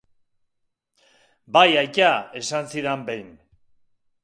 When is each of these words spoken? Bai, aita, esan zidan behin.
Bai, 1.59 1.67
aita, 1.83 2.09
esan 2.41 2.73
zidan 2.73 3.07
behin. 3.13 3.31